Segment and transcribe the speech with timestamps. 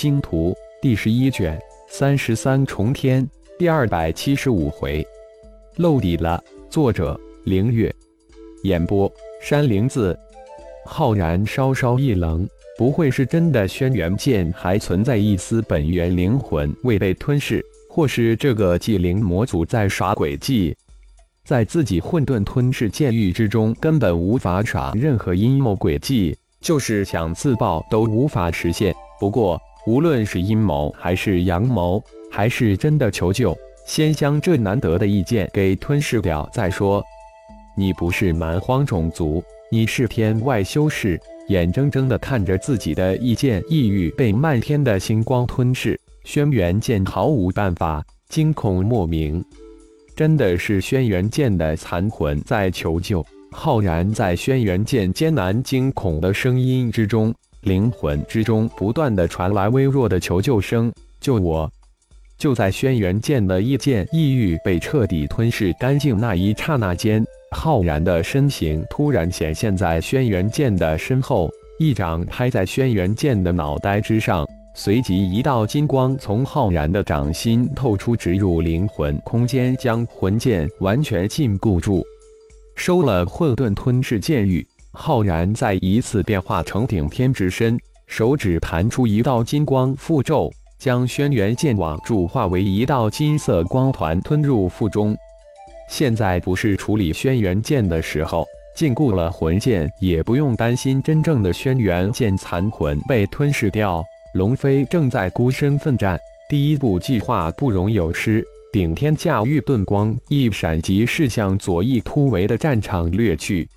[0.00, 5.06] 星图》第十一卷三十三重天第二百七十五回，
[5.76, 6.42] 露底了。
[6.70, 7.94] 作者：凌月，
[8.62, 10.18] 演播：山灵子。
[10.86, 13.68] 浩然稍稍一愣，不会是真的？
[13.68, 20.74] 轩辕剑还存在一丝本源灵魂未被吞噬，或是这个祭灵魔族在耍诡计？
[21.44, 28.94] 在自己混沌吞噬剑域之中，根本无法耍任何阴谋诡计，就是想自爆都无法实现。
[29.18, 37.02] 不过，无论是阴谋还是阳谋，还是真的求救，先将这难得的一剑给吞噬掉再说。
[37.76, 49.42] 你不是蛮荒种族，你是天外修士，眼睁睁地看着自己的一剑异域被漫天的星光吞噬，轩辕剑毫无办法，惊恐莫名。
[50.14, 53.24] 真的是轩辕剑的残魂在求救。
[53.52, 61.70] 浩然在轩辕剑艰难惊恐的声音之中，灵魂之中不断的传来微弱的求救声：“救我！”
[62.38, 74.46] 就在轩辕剑的一剑异域被彻底吞噬干净那一刹那间，浩然的身形突然显现在轩辕剑的身后，一掌拍在轩辕剑的脑袋之上。
[74.74, 82.02] 随即，一道金光从浩然的掌心透出，直入灵魂空间，将魂剑完全禁锢住。
[82.76, 95.16] 收了混沌吞噬剑域，浩然再一次变化成顶天之身，手指弹出一道金光符咒，将轩辕剑网住，化为一道金色光团吞入腹中。
[95.88, 104.02] 现在不是处理轩辕剑的时候，禁锢了魂剑，也不用担心真正的轩辕剑残魂被吞噬掉。
[104.34, 108.44] 龙飞正在孤身奋战，第一步计划不容有失。
[108.72, 113.68] 顶天驾驭遁光一闪即逝向左翼突围的战场掠去。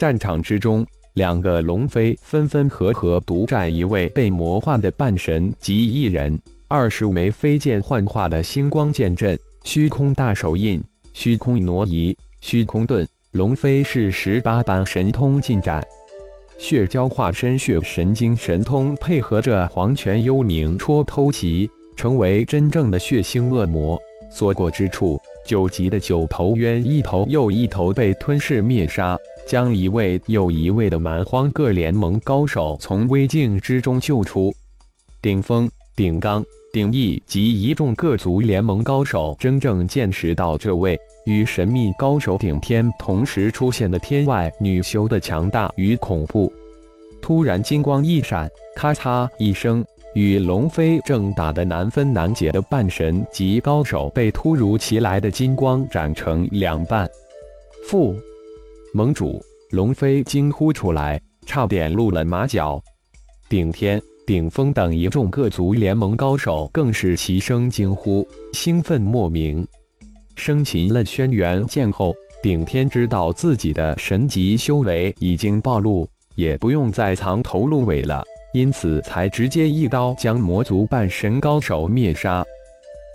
[0.00, 6.40] 战场之中，两个龙飞分分合合独占一位被魔化的半神及一人。
[6.68, 13.06] 二十五枚飞剑幻化的星光剑阵，虚空大手印，虚空挪移，虚空遁。
[13.32, 15.86] 龙飞是十八般神通进展。
[16.56, 24.00] 血蛟化身血神经神通，配合着黄泉幽冥戳偷袭，成为真正的血腥恶魔。
[24.32, 29.18] 所过之处，九级的九头渊一头又一头被吞噬灭杀，
[29.50, 34.54] 将一位又一位的蛮荒各联盟高手从危境之中救出。
[35.20, 40.96] 顶峰、顶刚、顶义及一众各族联盟高手真正见识到这位
[41.26, 46.52] 与神秘高手顶天同时出现的天外女修的强大与恐怖。
[47.20, 49.84] 突然，金光一闪，咔嚓一声，
[50.14, 57.10] 与龙飞正打得难分难解的半神级高手被突如其来的金光斩成两半。
[57.88, 58.14] 父，
[58.92, 59.40] 盟主
[59.70, 62.82] 龙飞惊呼出来，差点露了马脚。
[63.48, 69.64] 顶天、顶峰等一众各族联盟高手更是齐声惊呼，兴奋莫名。
[70.34, 72.12] 生擒了轩辕剑后，
[72.42, 76.08] 顶天知道自己的神级修为已经暴露。
[76.34, 78.24] 也不用再藏头露尾了，
[78.54, 82.44] 因此才直接一刀将魔族半神高手灭杀。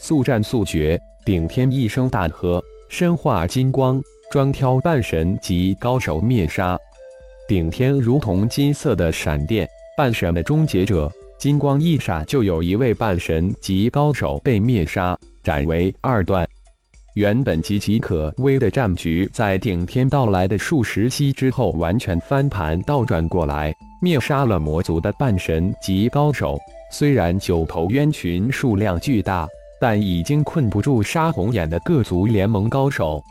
[0.00, 1.00] 速战速决！
[1.24, 6.74] 顶天一声大喝，身化金光，专挑半神级高手灭杀。
[7.46, 16.48] 顶天如同金色的闪电，半神的终结者，金光一闪，就有一位半神级高手被灭杀，斩为二段。
[17.12, 23.70] 原本岌岌可危的战局，在顶天到来的数十息之后，完全翻盘倒转过来，
[24.00, 26.58] 灭杀了魔族的半神级高手。
[26.90, 29.46] 虽然九头渊群数量巨大，
[29.78, 33.22] 但已经困不住杀红眼的各族联盟高手。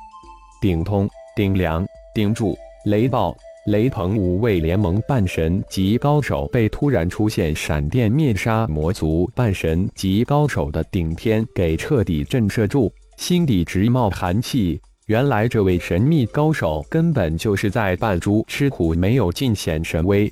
[0.62, 1.84] 顶通、顶梁、
[2.14, 2.56] 顶柱、
[2.86, 3.36] 雷暴、
[3.66, 12.94] 雷鹏五位联盟半神级高手被突然出现闪电灭杀魔族半神级高手的顶天给彻底震慑住。
[13.18, 20.32] 心底直冒寒气，原来这位神秘高手根本就是在扮猪吃苦，没有尽显神威。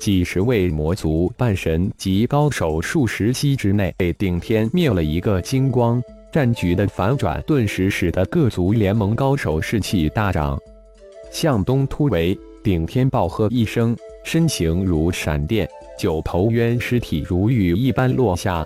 [0.00, 10.58] 几十位魔族半神级高手，数十息之内被顶天灭了一个精光，战局的反转顿时使得各族联盟高手士气大涨。
[11.30, 15.68] 向东突围，顶天暴喝一声，身形如闪电，
[15.98, 18.64] 九头渊尸体如雨一般落下。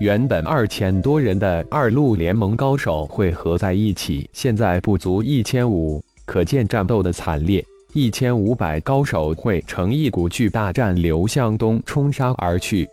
[0.00, 7.64] 原本二千多人的二路联盟高手汇合在一起，现在不足一千五，可见战斗的惨烈。
[7.92, 12.88] 一千五百高手汇成一股巨大战流向东冲杀而去，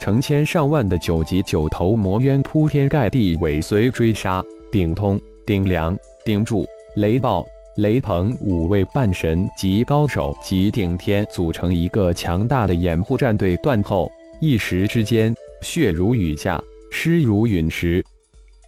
[0.00, 4.44] 成千上万的九级九头魔渊铺天盖地尾随追杀。
[4.70, 7.46] 顶通、顶梁、顶柱、雷暴、
[7.76, 14.10] 雷鹏五位半神级高手及顶天组成一个强大的掩护战队断后。
[14.40, 16.60] 一时之间，血如雨下，
[16.90, 18.04] 尸如陨石。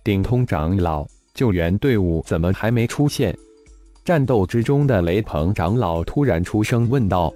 [0.04, 3.36] 顶通长老，救援队伍怎么还没出现？
[4.04, 7.34] 战斗之中的雷鹏长老突然出声问道：“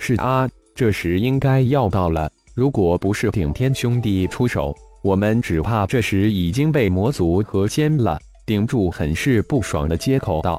[0.00, 2.32] 是啊，这时应该要到了。
[2.60, 10.58] 如果不是顶天兄弟出手，我们只怕这时已经被魔族合歼了。”顶住很是不爽的接口道：“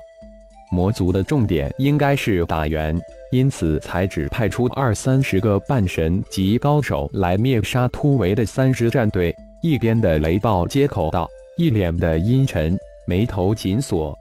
[0.73, 2.99] 魔族的重点应该是打援，
[3.31, 9.31] 因此才只派出二三十个半神级高手来灭杀突围的三支战队。”
[9.61, 12.75] 一边的雷暴接口道，一脸的阴沉，
[13.05, 14.17] 眉头紧锁。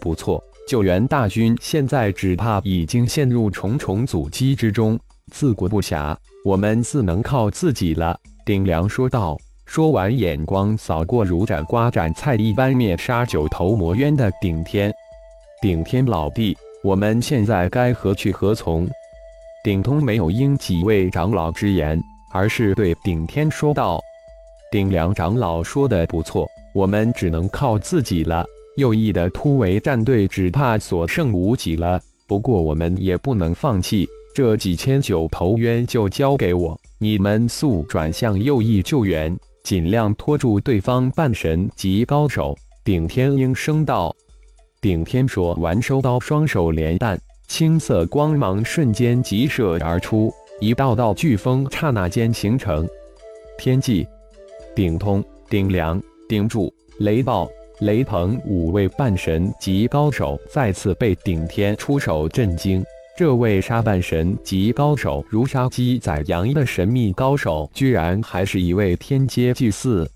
[0.00, 4.98] 不错，救援大军现在只怕已经陷入重重阻击之中，
[5.30, 9.36] 自顾不暇，我们自能靠自己了。”丁良说道。
[9.66, 14.92] 说完，眼光扫过如斩瓜斩菜一般灭杀九头魔渊的顶天。
[15.62, 18.86] 顶天老弟，我们现在该何去何从？
[19.64, 21.98] 顶通没有应几位长老之言，
[22.30, 23.98] 而是对顶天说道
[24.70, 28.44] ：“顶梁长老说的不错，我们只能靠自己了。
[28.76, 31.98] 右翼的突围战队只怕所剩无几了。
[32.28, 39.34] 不过我们也不能放弃，这几千九头渊就交给我，你们速转向右翼救援。”
[39.64, 42.54] 尽量拖住对方半神级高手，
[42.84, 44.14] 顶天应声道。
[44.78, 52.86] 顶天说完，收刀，双手连弹，青色光芒瞬间急射而出，一道道飓风刹那间形成。
[53.56, 54.06] 天际，
[54.76, 55.98] 顶通、顶梁、
[56.28, 57.48] 顶柱、雷暴、
[57.80, 62.84] 雷鹏五位半神级高手再次被顶天出手震惊。
[63.16, 70.10] 这位杀半神级高手如杀鸡宰羊的神秘高手，居然还是一位天阶祭祀。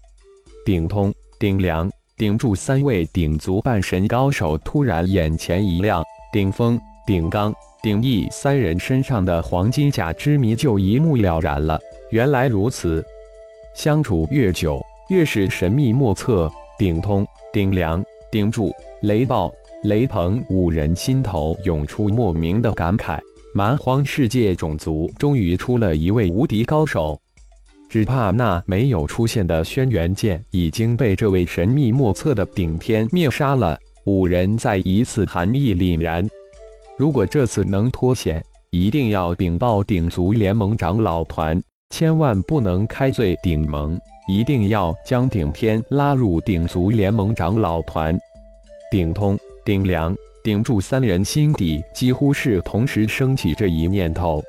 [0.64, 6.02] 顶通、顶梁、顶柱三位顶族半神高手突然眼前一亮，
[6.32, 11.78] 顶峰、顶刚、顶翼三人身上的黄金甲之谜就一目了然了。
[12.10, 13.04] 原来如此，
[13.76, 16.50] 相处越久，越是神秘莫测。
[16.76, 18.72] 顶通、顶梁、顶柱、
[19.02, 19.52] 雷暴。
[19.84, 23.20] 雷鹏五人心头涌出莫名的感慨：
[23.54, 27.16] 蛮荒世界种族终于出了一位无敌高手，
[27.88, 33.78] 只怕那没有出现的轩辕剑已经被这位神秘莫测的顶天灭杀了。
[34.04, 36.28] 五人再一次寒意凛然。
[36.96, 43.96] 如果这次能脱险，一定要禀报顶族联盟长老团，千万不能开罪顶盟，
[44.26, 48.18] 一定要将顶天拉入顶族联盟长老团。
[48.90, 49.38] 顶通。
[49.68, 54.42] 顶梁、顶柱三人心底几乎是同时升起这一念头：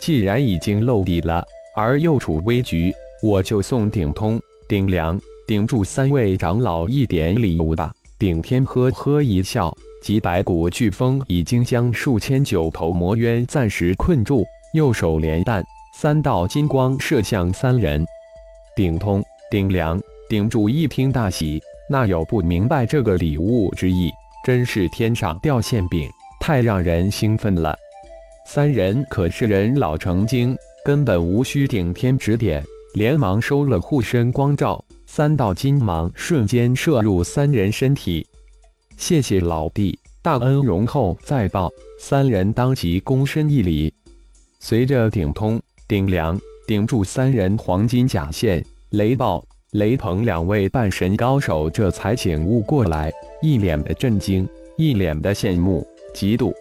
[0.00, 1.40] 既然已经露底了，
[1.76, 2.92] 而又处危局，
[3.22, 5.16] 我就送顶通、顶梁、
[5.46, 7.92] 顶柱三位长老一点礼物吧。
[8.18, 14.44] 顶天呵呵一笑，几百股飓风已经将数千九头魔渊暂时困住，
[14.74, 15.62] 右手连弹，
[15.94, 18.04] 三道金光射向三人。
[18.74, 19.96] 顶通、顶梁、
[20.28, 24.10] 顶柱一听大喜，那有不明白这个礼物之意？
[24.44, 26.10] 真是天上掉馅饼，
[26.40, 27.76] 太让人兴奋了。
[28.46, 32.64] 三人可是人老成精，根本无需顶天指点，
[32.94, 38.26] 连忙收了护身光罩，三道金芒瞬间射入三人身体。
[38.96, 41.70] 谢谢老弟，大恩容后再报。
[41.98, 43.92] 三人当即躬身一礼。
[44.58, 49.44] 随着顶通、顶梁、顶柱三人黄金甲线，雷暴。
[49.72, 56.52] 雷鹏两位半神高手这才醒悟过来，一脸的震惊，一脸的羡慕、嫉妒。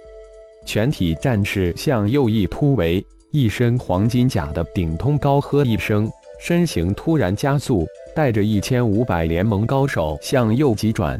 [0.63, 6.07] 全体战士向右翼突围，一身黄金甲的顶通高喝一声，
[6.39, 7.83] 身形突然加速，
[8.15, 11.19] 带着一千五百联盟高手向右急转。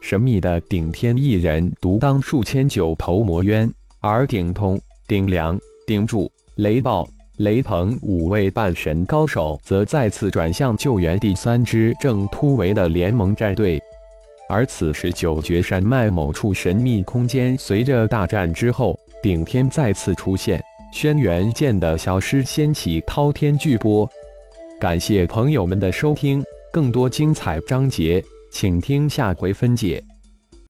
[0.00, 7.06] 神秘的顶天一人独当数千九头魔渊，而顶通、顶梁、顶柱、雷暴。
[7.40, 13.80] 雷鹏五位半神高手则再次转向救援第三支正突围的联盟战队，
[14.46, 24.06] 而此时九绝山脉某处神秘空间，随着大战之后，顶天再次出现，轩辕剑的消失掀起滔天巨波。
[24.78, 30.04] 感谢朋友们的收听，更多精彩章节，请听下回分解。